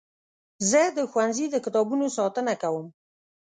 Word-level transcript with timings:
زه 0.69 0.81
د 0.97 0.99
ښوونځي 1.11 1.45
د 1.51 1.55
کتابونو 1.65 2.05
ساتنه 2.17 2.53
کوم. 2.61 2.87